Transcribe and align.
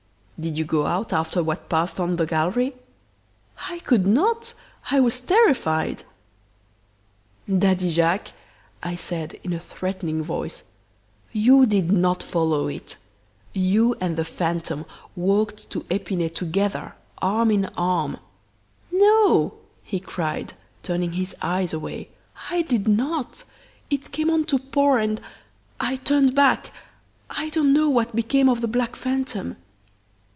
"'Did 0.41 0.57
you 0.57 0.65
go 0.65 0.87
out 0.87 1.13
after 1.13 1.43
what 1.43 1.69
passed 1.69 1.99
on 1.99 2.15
the 2.15 2.25
gallery?' 2.25 2.73
"'I 3.69 3.77
could 3.81 4.07
not! 4.07 4.55
I 4.89 4.99
was 4.99 5.21
terrified.' 5.21 6.03
"'Daddy 7.47 7.91
Jacques,' 7.91 8.31
I 8.81 8.95
said, 8.95 9.35
in 9.43 9.53
a 9.53 9.59
threatening 9.59 10.23
voice, 10.23 10.63
'you 11.31 11.67
did 11.67 11.91
not 11.91 12.23
follow 12.23 12.67
it; 12.67 12.97
you 13.53 13.93
and 14.01 14.17
the 14.17 14.25
phantom 14.25 14.87
walked 15.15 15.69
to 15.69 15.85
Epinay 15.91 16.29
together 16.33 16.95
arm 17.19 17.51
in 17.51 17.65
arm!' 17.77 18.17
"'No!' 18.91 19.53
he 19.83 19.99
cried, 19.99 20.53
turning 20.81 21.11
his 21.11 21.35
eyes 21.43 21.71
away, 21.71 22.09
'I 22.49 22.63
did 22.63 22.87
not. 22.87 23.43
It 23.91 24.11
came 24.11 24.31
on 24.31 24.45
to 24.45 24.57
pour, 24.57 24.97
and 24.97 25.21
I 25.79 25.97
turned 25.97 26.33
back. 26.33 26.73
I 27.29 27.49
don't 27.49 27.73
know 27.73 27.91
what 27.91 28.15
became 28.15 28.49
of 28.49 28.61
the 28.61 28.67
black 28.67 28.95
phantom." 28.95 29.57